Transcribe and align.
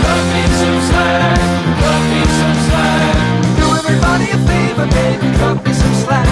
Me 0.00 0.42
some 0.60 0.80
slack. 0.88 1.40
Me 2.10 2.22
some 2.38 2.58
slack. 2.66 3.16
Do 3.58 3.66
everybody 3.80 4.26
a 4.30 4.38
favor, 4.48 4.86
baby, 4.86 5.28
cut 5.38 5.56
me 5.64 5.72
some 5.72 5.96
slack. 6.04 6.26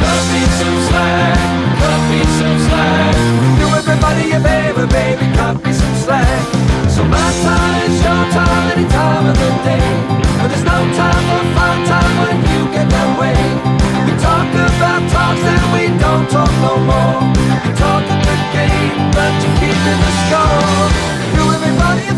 Cut 0.00 0.22
me 0.32 0.42
some 0.58 0.78
slack. 0.88 1.38
Cut 1.80 2.00
me 2.10 2.20
some 2.38 2.58
slack. 2.66 3.14
Do 3.60 3.66
everybody 3.80 4.24
a 4.32 4.40
favor, 4.40 4.86
baby, 4.86 5.26
cut 5.36 5.56
me 5.64 5.72
some 5.72 5.96
slack. 6.04 6.42
So 6.88 7.04
my 7.04 7.28
time 7.44 7.76
is 7.86 7.96
your 8.02 8.24
time, 8.34 8.64
any 8.74 8.86
time 8.88 9.26
of 9.30 9.36
the 9.38 9.50
day. 9.68 9.88
But 10.38 10.48
there's 10.50 10.64
no 10.64 10.78
time 10.98 11.24
for 11.30 11.44
fun 11.54 11.78
time 11.86 12.14
when 12.22 12.36
you 12.50 12.60
get 12.74 12.86
that 12.90 13.10
way. 13.20 13.38
We 14.06 14.12
talk 14.18 14.48
about 14.50 15.02
talks 15.12 15.44
and 15.44 15.64
we 15.74 15.92
don't 16.02 16.26
talk 16.30 16.50
no 16.64 16.74
more. 16.90 17.20
We 17.62 17.70
talk 17.78 18.02
a 18.02 18.16
good 18.26 18.44
game, 18.56 18.96
but 19.14 19.32
you 19.42 19.50
keep 19.60 19.78
in 19.92 19.98
the 20.02 20.12
score. 20.26 20.90
Do 21.36 21.42
everybody 21.54 22.17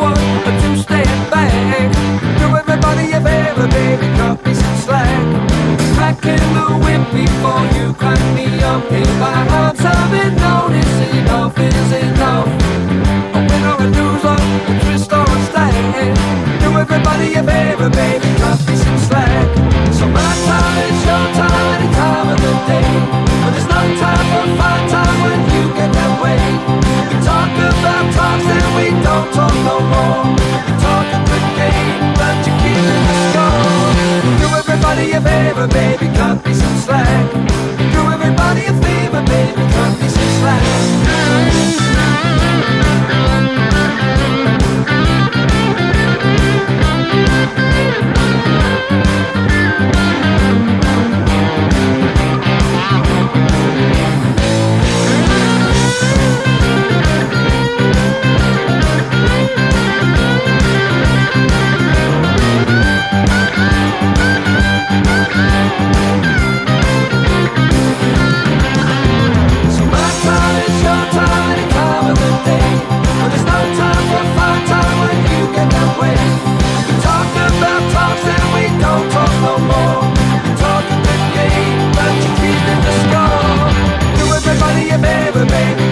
before 7.11 7.63
you 7.75 7.93
crack 7.93 8.21
me 8.35 8.47
up. 8.63 8.83
If 8.89 9.21
I 9.21 9.43
have 9.51 9.77
something 9.77 10.33
known, 10.39 10.71
it's 10.79 10.97
enough 11.19 11.57
is 11.59 11.91
enough. 12.07 12.47
A 13.35 13.39
winner, 13.47 13.75
a 13.83 13.87
loser, 13.95 14.39
a 14.39 14.73
twist 14.81 15.11
or 15.11 15.27
a 15.27 15.39
stand. 15.51 16.15
Do 16.61 16.71
everybody 16.79 17.35
a 17.35 17.43
favor, 17.43 17.89
baby, 17.89 18.29
cut 18.39 18.59
me 18.67 18.75
some 18.75 18.99
slack. 19.07 19.47
So 19.91 20.07
my 20.07 20.31
time 20.47 20.75
is 20.87 20.99
your 21.03 21.25
time, 21.35 21.67
any 21.75 21.89
time 21.99 22.27
of 22.31 22.39
the 22.39 22.53
day. 22.71 22.91
But 23.43 23.51
there's 23.53 23.67
no 23.67 23.81
time 23.99 24.25
for 24.31 24.45
fun 24.59 24.79
time 24.87 25.17
when 25.25 25.39
you 25.51 25.63
get 25.75 25.91
that 25.91 26.13
way. 26.23 26.39
We 27.11 27.15
talk 27.27 27.51
about 27.59 28.05
talks 28.15 28.47
and 28.55 28.67
we 28.79 28.87
don't 29.03 29.29
talk 29.35 29.55
no 29.67 29.77
more. 29.93 30.23
We 30.65 30.71
talk 30.79 31.07
a 31.11 31.19
good 31.27 31.47
game, 31.59 31.99
but 32.15 32.35
you 32.47 32.53
keep 32.63 32.79
in 32.79 33.01
the 33.09 33.17
score. 33.27 33.91
Do 34.39 34.47
everybody 34.61 35.11
a 35.11 35.19
favor, 35.19 35.67
baby, 35.67 36.07
cut 36.15 36.39
me 36.45 36.53
some 36.53 36.70
slack. 36.81 37.31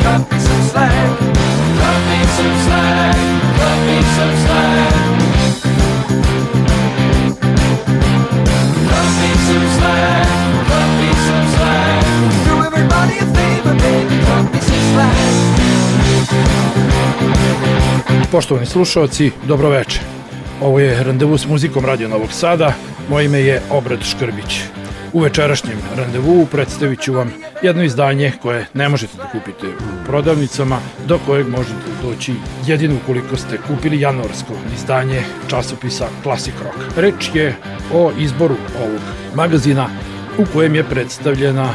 Cut 0.10 0.32
me 0.32 0.40
some 0.40 0.62
slack. 0.70 1.20
Cut 1.80 2.00
me 2.10 2.20
some 2.36 2.58
slack. 2.66 3.16
Cut 3.58 3.78
me 3.86 4.02
some 4.16 4.36
slack. 4.46 5.19
Poštovani 18.32 18.66
slušalci, 18.66 19.32
dobroveče. 19.48 20.00
Ovo 20.62 20.80
je 20.80 21.04
Randevu 21.04 21.38
s 21.38 21.48
muzikom 21.48 21.86
Radio 21.86 22.08
Novog 22.08 22.32
Sada. 22.32 22.74
Moje 23.10 23.26
ime 23.26 23.40
je 23.40 23.62
Obrad 23.70 24.04
Škrbić. 24.04 24.62
U 25.14 25.20
večerašnjem 25.20 25.78
randevu 25.98 26.46
predstavit 26.46 27.02
ću 27.02 27.14
vam 27.14 27.34
jedno 27.62 27.84
izdanje 27.84 28.32
koje 28.42 28.66
ne 28.74 28.90
možete 28.90 29.18
da 29.18 29.26
kupite 29.26 29.68
u 29.68 30.06
prodavnicama, 30.06 30.80
do 31.08 31.20
kojeg 31.26 31.48
možete 31.48 31.90
doći 32.04 32.34
jedino 32.68 32.96
ukoliko 33.04 33.38
ste 33.38 33.58
kupili 33.68 34.02
januarsko 34.02 34.54
izdanje 34.76 35.22
časopisa 35.48 36.08
Classic 36.24 36.54
Rock. 36.64 36.98
Reč 36.98 37.30
je 37.34 37.56
o 37.94 38.12
izboru 38.20 38.56
ovog 38.80 39.02
magazina 39.36 39.90
u 40.38 40.46
kojem 40.54 40.76
je 40.76 40.84
predstavljena 40.84 41.74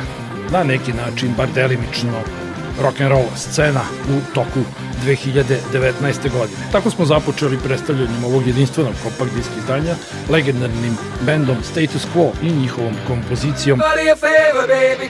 na 0.50 0.64
neki 0.64 0.92
način, 0.92 1.34
bar 1.36 1.48
delimično, 1.54 2.12
rock'n'roll 2.82 3.36
scena 3.36 3.80
u 4.08 4.34
toku 4.34 4.60
2019. 5.04 6.32
godine. 6.32 6.58
Tako 6.72 6.90
smo 6.90 7.04
započeli 7.04 7.58
predstavljanjem 7.64 8.24
ovog 8.24 8.46
jedinstvenog 8.46 8.94
kompakt 9.02 9.34
disk 9.34 9.50
izdanja 9.58 9.94
legendarnim 10.30 10.96
bendom 11.20 11.56
Status 11.62 12.06
Quo 12.14 12.30
i 12.42 12.52
njihovom 12.52 12.94
kompozicijom 13.06 13.80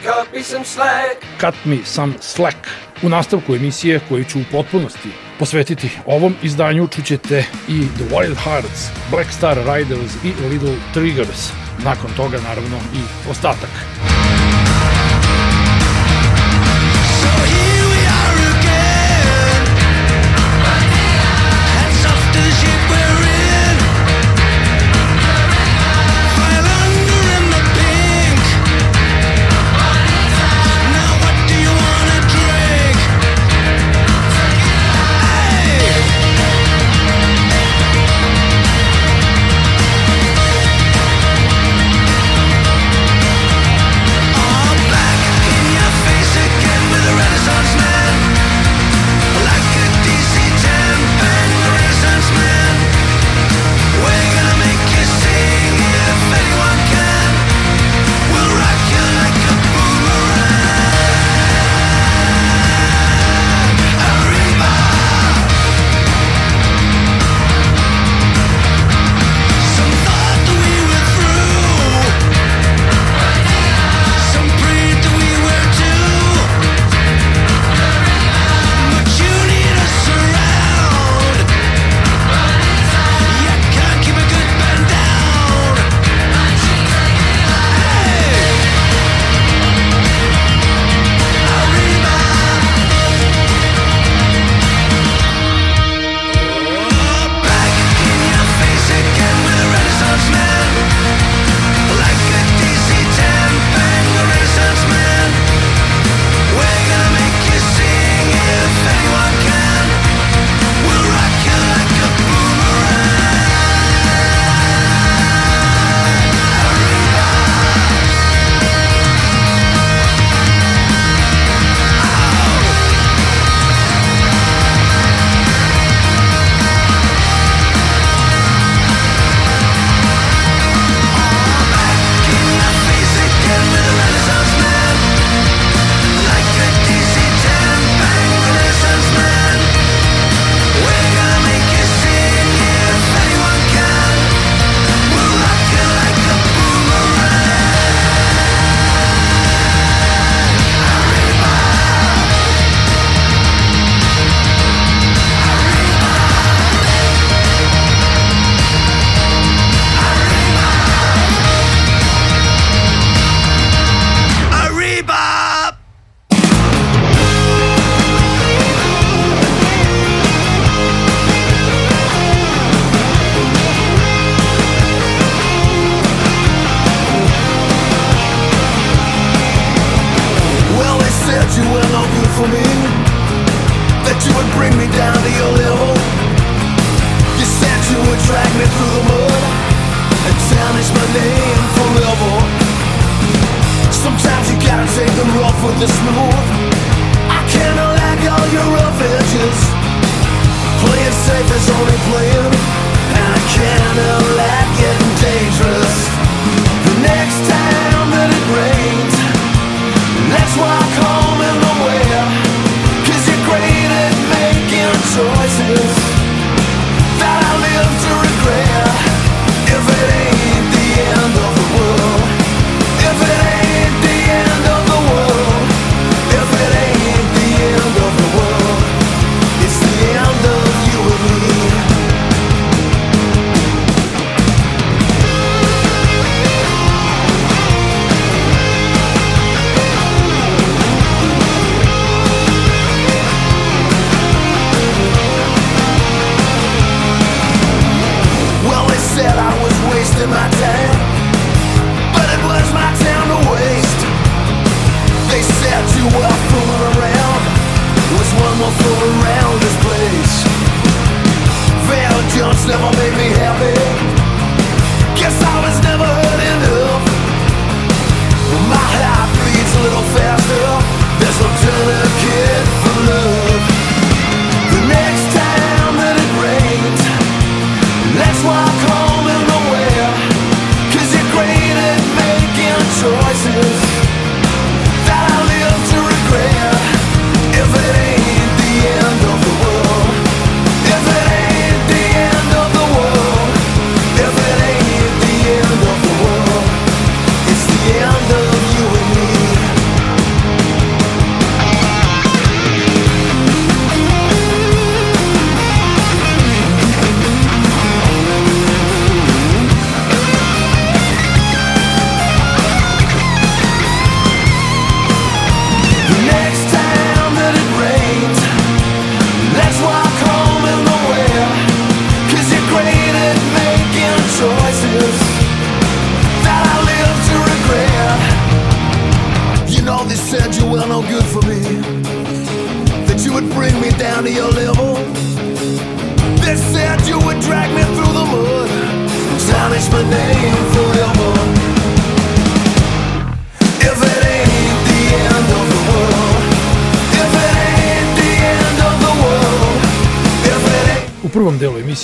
cut 0.04 0.34
me 0.34 0.42
some 0.42 0.64
slack. 0.64 1.24
Cut 1.40 1.54
Me 1.64 1.78
Some 1.84 2.12
Slack. 2.20 2.56
U 3.02 3.08
nastavku 3.08 3.54
emisije 3.54 4.00
koju 4.08 4.24
ću 4.24 4.40
u 4.40 4.44
potpunosti 4.52 5.08
posvetiti 5.38 5.90
ovom 6.06 6.36
izdanju 6.42 6.88
čućete 6.88 7.44
i 7.68 7.86
The 7.96 8.04
Wild 8.14 8.36
Hearts, 8.44 8.88
Black 9.10 9.32
Star 9.32 9.56
Riders 9.56 10.12
i 10.24 10.48
Little 10.48 10.74
Triggers. 10.94 11.52
Nakon 11.84 12.10
toga 12.16 12.38
naravno 12.48 12.76
i 12.76 13.30
ostatak. 13.30 13.70
Hey! 13.70 14.23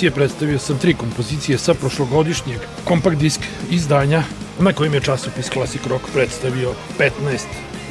emisije 0.01 0.15
predstavio 0.15 0.59
sam 0.59 0.77
tri 0.77 0.93
kompozicije 0.93 1.57
sa 1.57 1.73
prošlogodišnjeg 1.73 2.59
kompakt 2.85 3.17
disk 3.17 3.41
izdanja 3.71 4.23
na 4.59 4.73
kojem 4.73 4.93
je 4.93 5.01
časopis 5.01 5.49
Classic 5.49 5.81
Rock 5.87 6.05
predstavio 6.13 6.73
15 6.99 7.09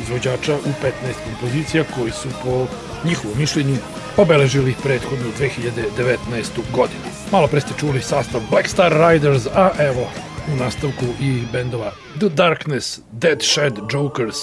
izvođača 0.03 0.55
u 0.55 0.71
15 0.83 0.91
kompozicija 1.25 1.85
koji 1.95 2.11
su 2.11 2.29
po 2.45 2.67
njihovom 3.05 3.39
mišljenju 3.39 3.77
obeležili 4.17 4.75
prethodnu 4.83 5.27
2019. 5.39 6.61
godinu. 6.73 7.01
Malo 7.33 7.47
pre 7.47 7.61
ste 7.61 7.75
čuli 7.81 8.03
sastav 8.03 8.41
Black 8.51 8.69
Star 8.69 8.93
Riders, 8.93 9.47
a 9.47 9.71
evo 9.79 10.09
u 10.53 10.57
nastavku 10.57 11.07
i 11.21 11.43
bendova 11.53 11.93
The 12.19 12.29
Darkness, 12.29 13.01
Dead 13.13 13.43
Shed 13.43 13.75
Jokers, 13.93 14.37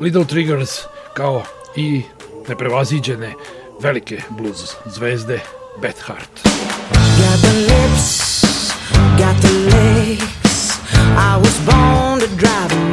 Little 0.00 0.24
Triggers, 0.24 0.80
kao 1.14 1.42
i 1.76 2.02
neprevaziđene 2.48 3.32
velike 3.80 4.20
blues 4.30 4.74
zvezde 4.86 5.40
Bethgard. 5.80 6.28
Got 7.22 7.38
the 7.46 7.54
lips, 7.70 8.72
got 9.16 9.36
the 9.40 9.52
legs. 9.70 10.80
I 11.16 11.38
was 11.38 11.56
born 11.66 12.18
to 12.18 12.26
drive 12.36 12.87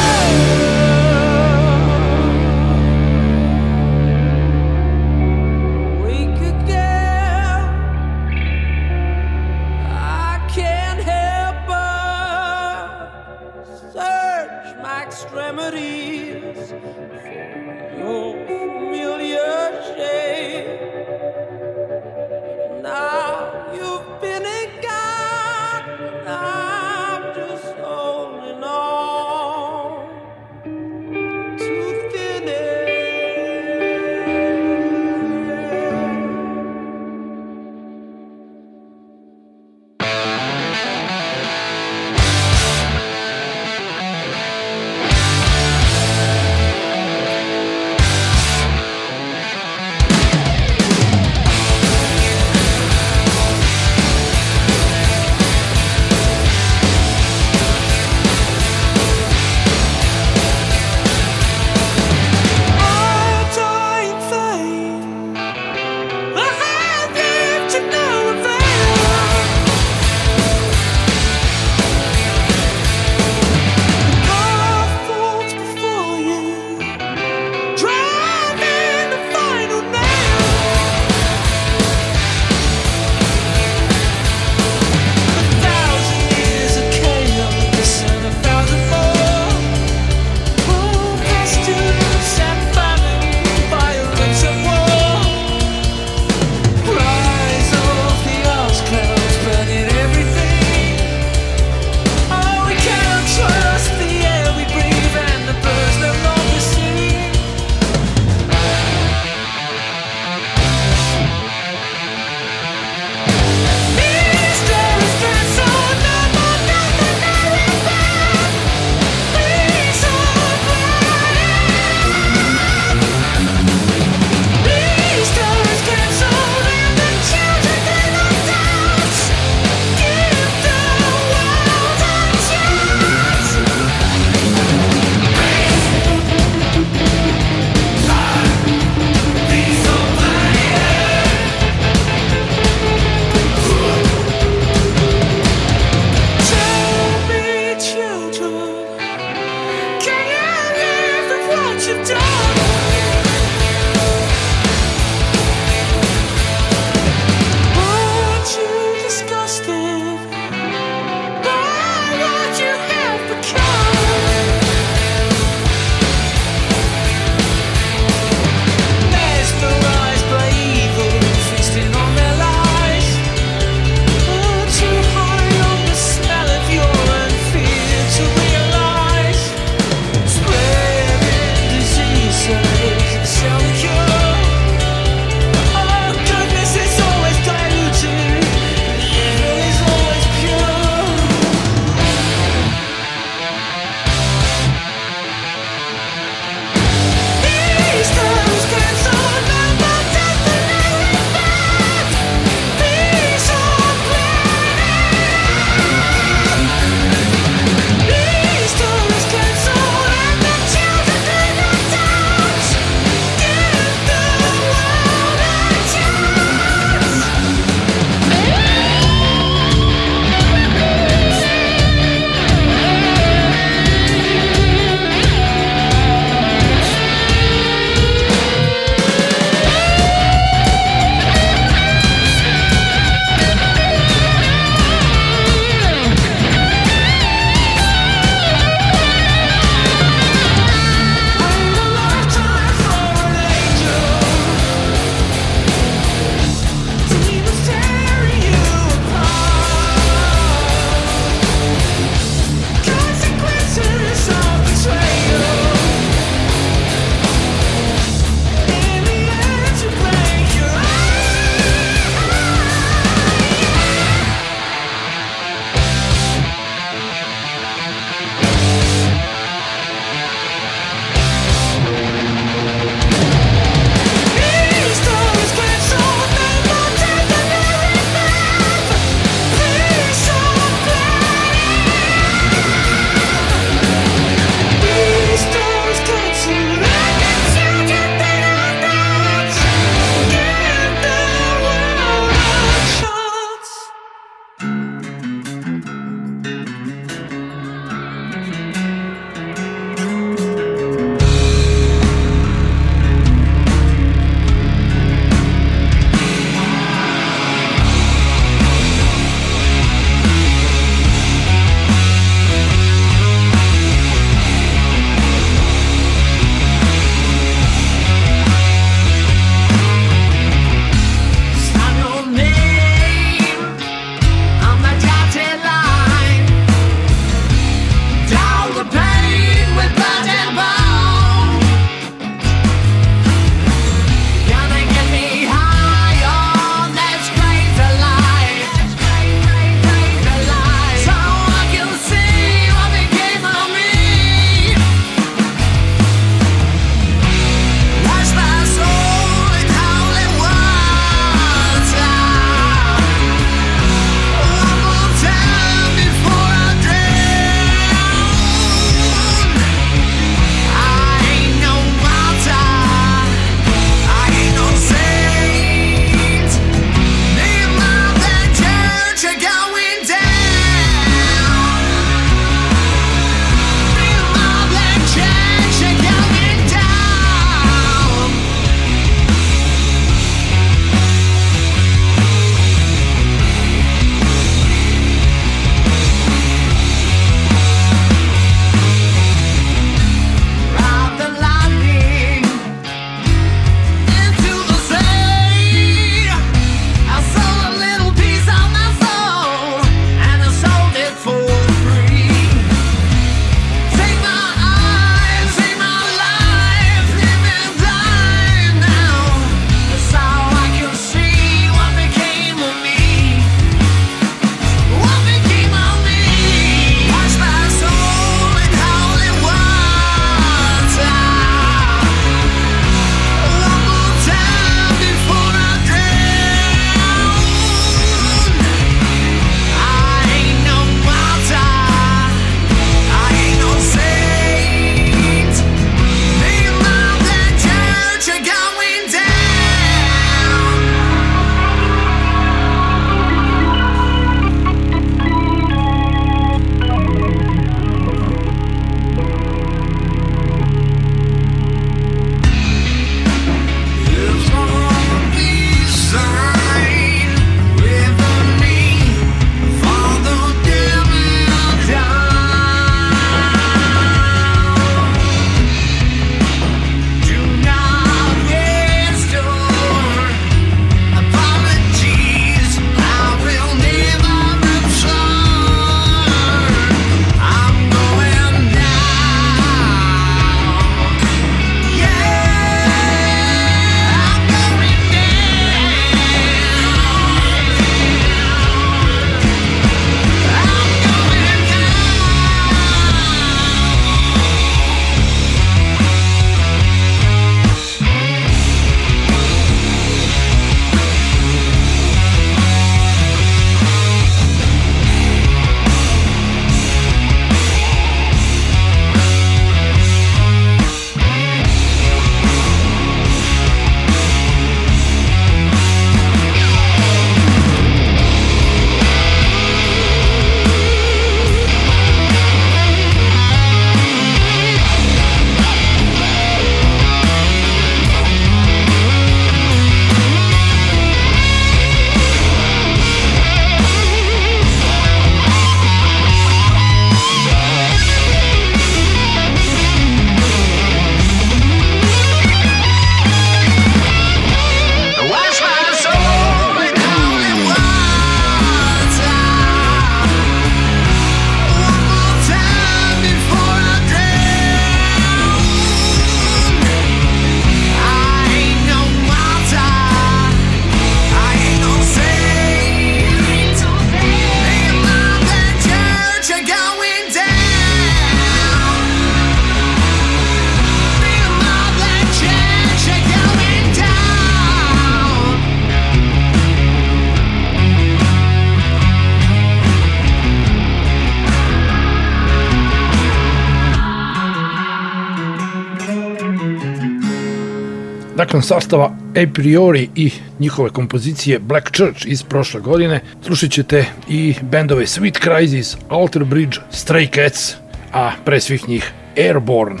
sastava 588.64 589.04
A 589.36 589.46
priori 589.54 590.08
i 590.14 590.30
njihove 590.58 590.90
kompozicije 590.90 591.58
Black 591.58 591.90
Church 591.96 592.26
iz 592.26 592.42
prošle 592.42 592.80
godine, 592.80 593.20
slušat 593.44 593.70
ćete 593.70 594.04
i 594.28 594.54
bendove 594.62 595.06
Sweet 595.06 595.42
Crisis, 595.42 595.96
Alter 596.08 596.44
Bridge, 596.44 596.78
Stray 596.92 597.34
Cats, 597.34 597.74
a 598.12 598.32
pre 598.44 598.60
svih 598.60 598.88
njih 598.88 599.12
Airborne, 599.36 600.00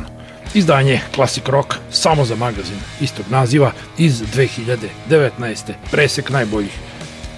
izdanje 0.54 1.00
Classic 1.14 1.44
Rock 1.46 1.74
samo 1.90 2.24
za 2.24 2.36
magazin 2.36 2.78
istog 3.00 3.26
naziva 3.30 3.72
iz 3.98 4.22
2019. 5.10 5.72
presek 5.90 6.30
najboljih 6.30 6.78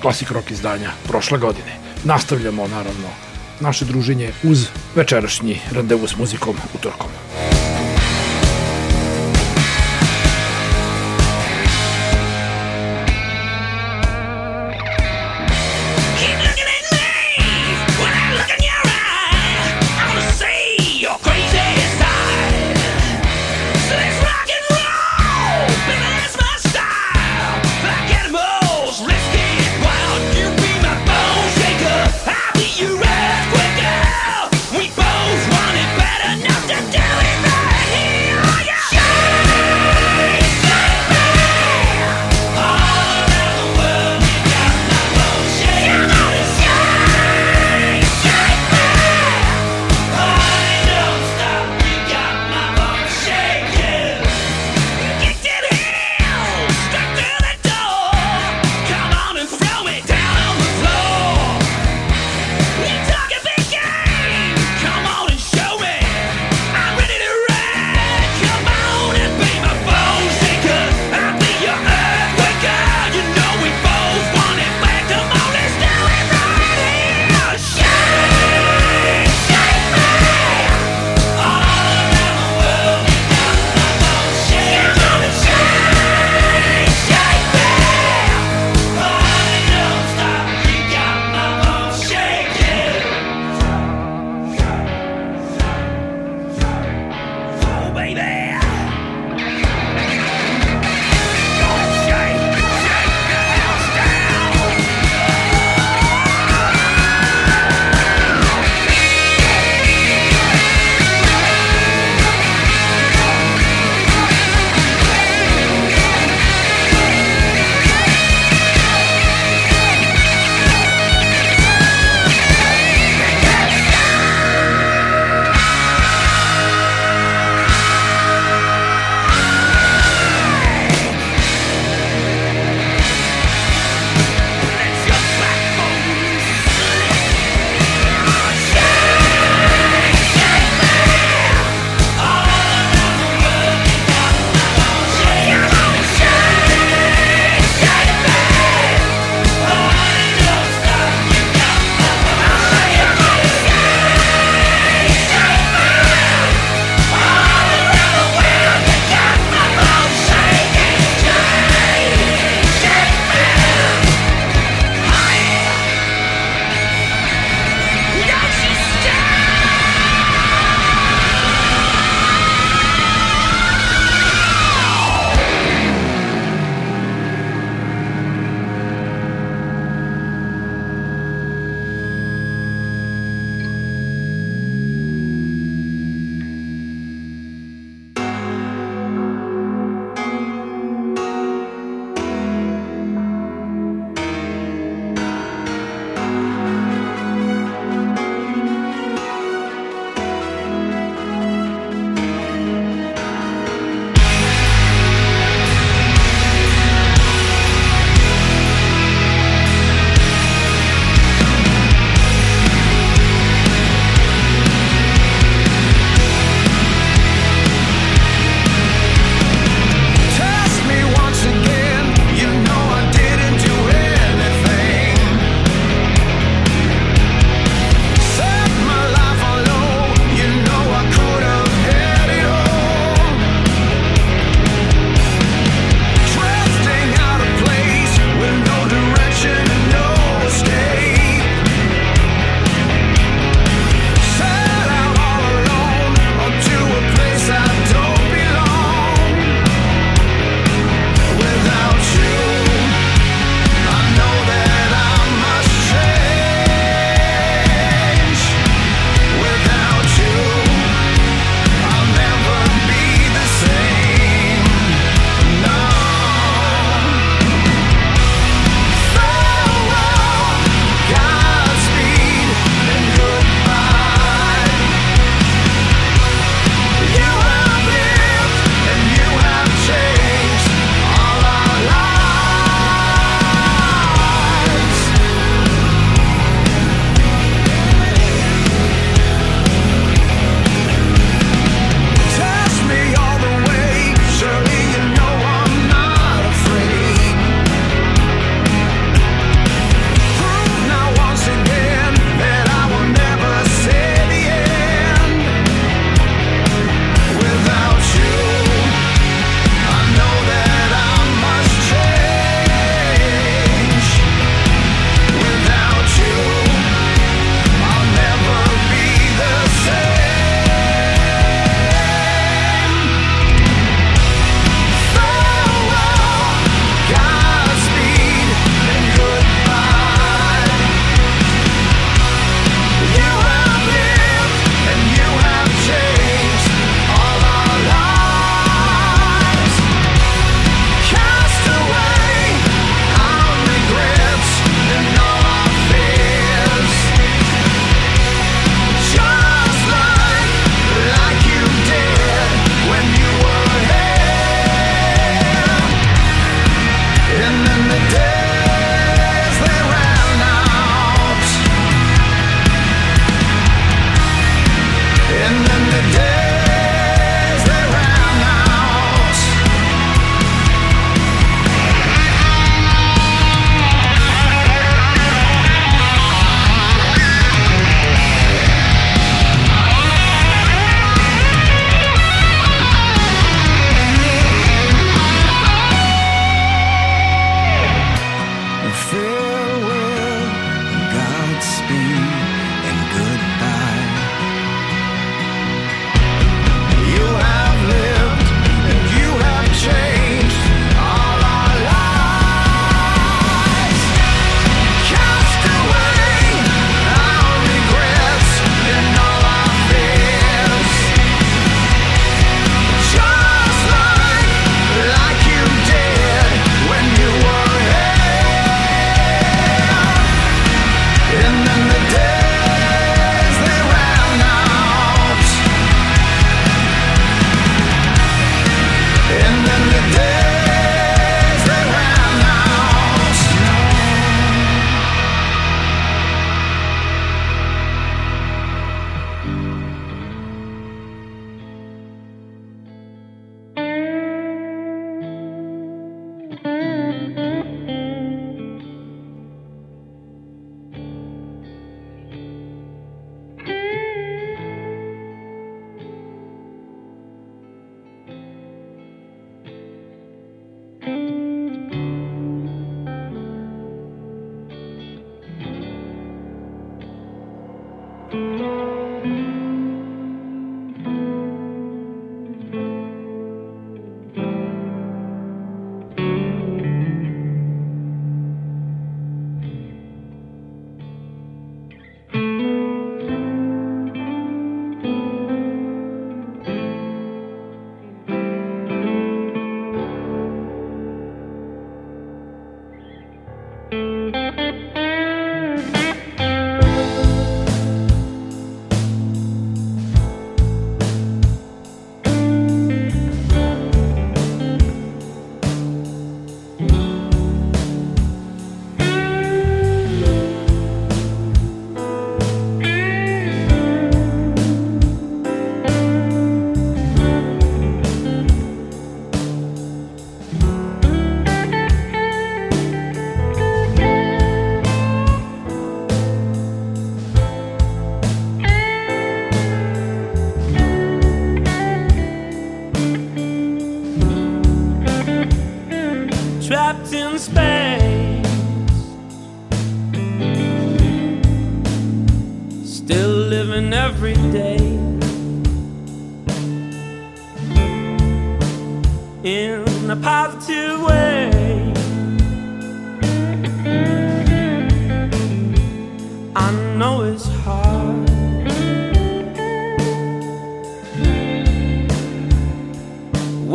Classic 0.01 0.31
Rock 0.31 0.51
izdanja 0.51 0.91
prošle 1.09 1.39
godine. 1.39 1.73
Nastavljamo 2.05 2.69
naravno 2.69 3.09
naše 3.61 3.85
druženje 3.85 4.33
uz 4.43 4.67
večerašnji 4.95 5.61
randevu 5.73 6.07
s 6.07 6.17
muzikom 6.17 6.57
utorkom. 6.75 7.09
You 7.39 7.56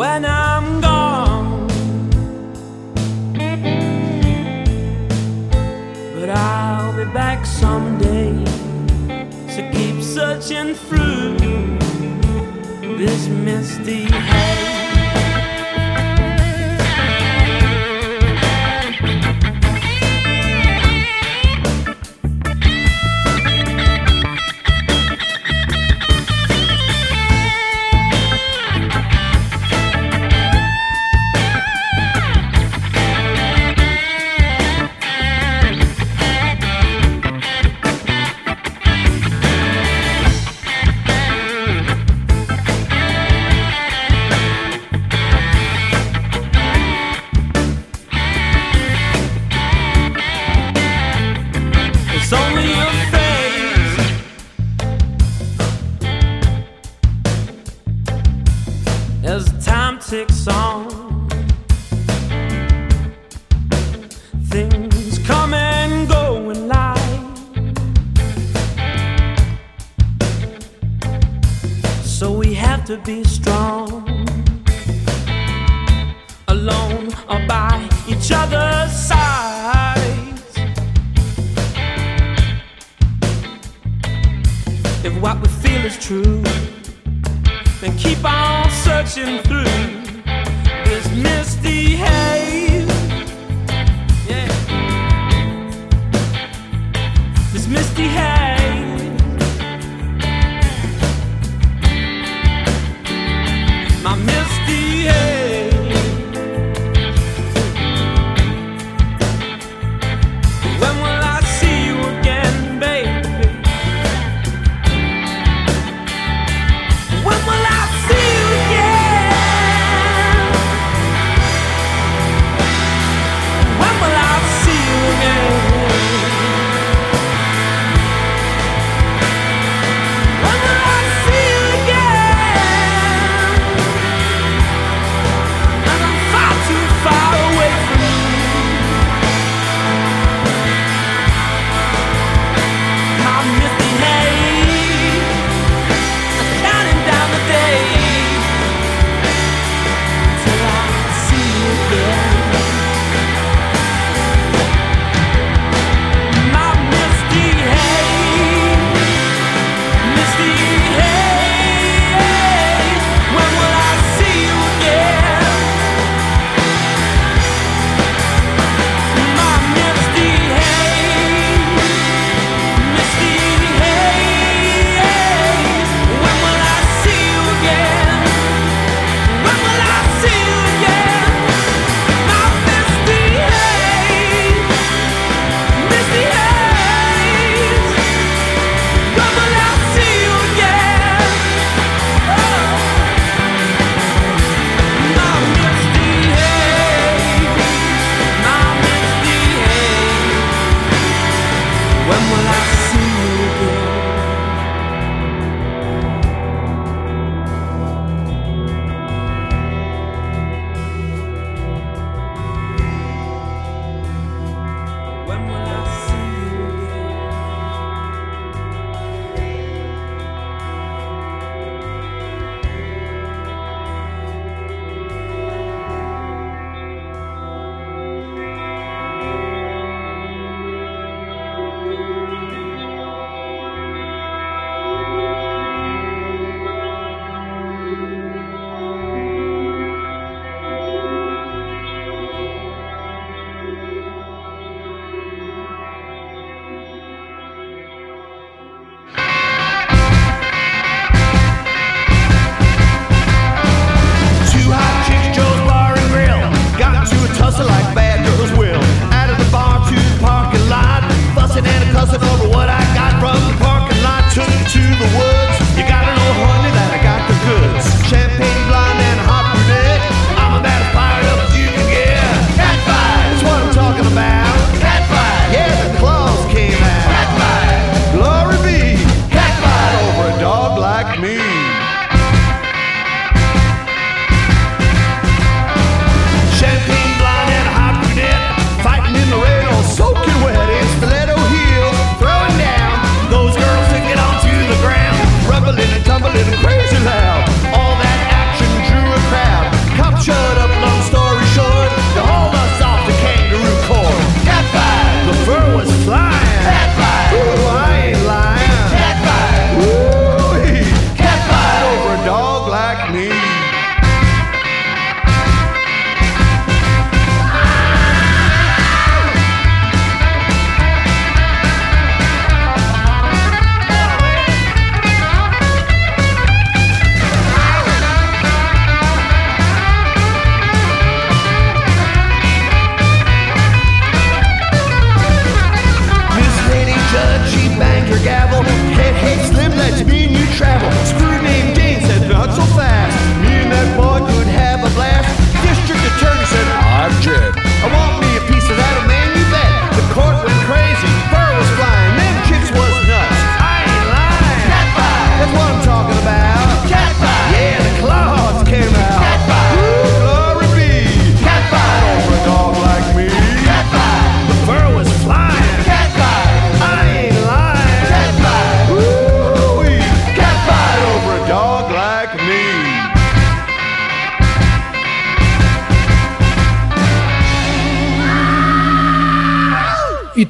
when 0.01 0.25
I'm 0.25 0.81
gone. 0.81 1.67
But 6.15 6.29
I'll 6.31 6.95
be 6.97 7.05
back 7.13 7.45
someday, 7.45 8.33
so 9.53 9.61
keep 9.71 10.01
searching 10.01 10.73
through 10.73 11.37
this 12.97 13.27
misty 13.27 14.05
haze. 14.05 14.70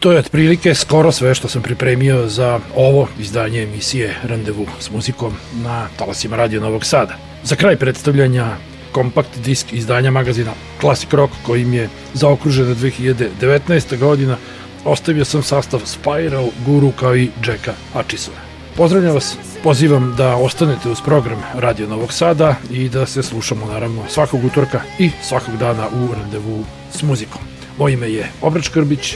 To 0.02 0.12
je 0.12 0.20
otprilike 0.20 0.76
skoro 0.76 1.12
sve 1.12 1.36
što 1.36 1.48
sam 1.48 1.62
pripremio 1.62 2.28
za 2.28 2.60
ovo 2.76 3.08
izdanje 3.20 3.64
emisije 3.64 4.16
Randevu 4.24 4.66
s 4.80 4.92
muzikom 4.92 5.34
na 5.54 5.88
talasima 5.98 6.36
Radio 6.36 6.62
Novog 6.62 6.86
Sada. 6.86 7.16
Za 7.44 7.56
kraj 7.56 7.76
predstavljanja 7.76 8.48
kompakt 8.92 9.40
disk 9.40 9.74
izdanja 9.74 10.12
magazina 10.12 10.52
Classic 10.80 11.14
Rock 11.14 11.34
kojim 11.46 11.74
je 11.74 11.90
zaokružena 12.14 12.76
2019. 12.76 13.98
godina 13.98 14.38
ostavio 14.86 15.26
sam 15.26 15.44
sastav 15.44 15.82
Spiral, 15.86 16.48
Guru 16.66 16.92
kao 16.92 17.16
i 17.16 17.30
Jacka 17.48 17.74
Hutchisona. 17.94 18.38
Pozdravljam 18.78 19.14
vas, 19.14 19.38
pozivam 19.64 20.16
da 20.18 20.36
ostanete 20.36 20.90
uz 20.90 21.02
program 21.06 21.44
Radio 21.54 21.88
Novog 21.88 22.14
Sada 22.14 22.56
i 22.72 22.90
da 22.90 23.06
se 23.06 23.24
slušamo 23.24 23.66
naravno 23.66 24.02
svakog 24.10 24.46
utorka 24.46 24.82
i 25.00 25.10
svakog 25.24 25.58
dana 25.58 25.88
u 25.88 26.14
randevu 26.14 26.64
s 26.92 27.04
muzikom. 27.04 27.42
Moje 27.78 27.94
ime 27.94 28.12
je 28.12 28.32
Obrač 28.42 28.70
Krbić, 28.70 29.16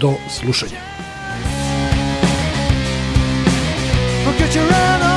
do 0.00 0.14
slušanja. 0.28 0.80
Forget 4.24 4.54
your 4.54 5.13